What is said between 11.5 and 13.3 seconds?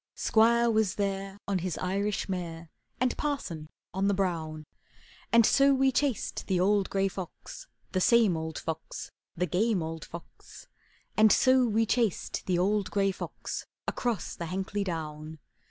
we chased the old gray